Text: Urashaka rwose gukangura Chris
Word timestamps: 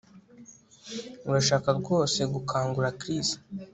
Urashaka 1.29 1.69
rwose 1.79 2.19
gukangura 2.33 2.95
Chris 2.99 3.29